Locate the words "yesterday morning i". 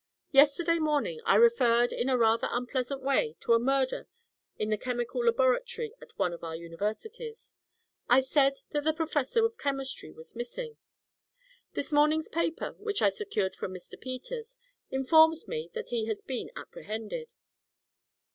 0.31-1.35